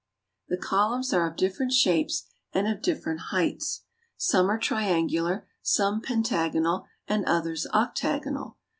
The 0.47 0.57
columns 0.57 1.13
are 1.13 1.29
of 1.29 1.35
different 1.35 1.73
shapes 1.73 2.23
and 2.53 2.67
of 2.67 2.81
different 2.81 3.19
heights. 3.29 3.83
Some 4.17 4.49
are 4.49 4.57
triangular, 4.57 5.47
some 5.61 6.01
pentagonal, 6.01 6.87
and 7.07 7.23
others 7.25 7.67
octagonal. 7.71 8.57